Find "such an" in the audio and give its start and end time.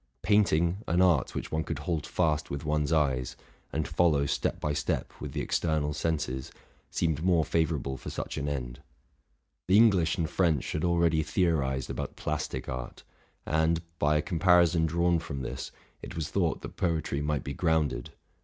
8.09-8.49